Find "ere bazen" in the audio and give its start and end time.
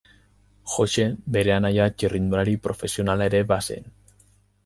3.33-3.87